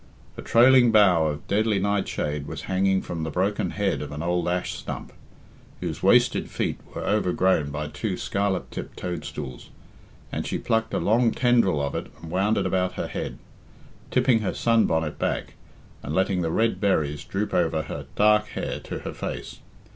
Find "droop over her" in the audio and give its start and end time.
17.23-18.07